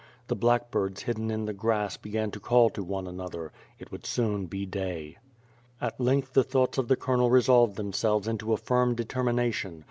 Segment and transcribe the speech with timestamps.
[0.29, 4.47] The blackbirds hidden in the grass began to call to one another; it would soon
[4.47, 5.17] be day.
[5.79, 9.79] At length the thoughts of the colonel resolved themselves into a firm determination.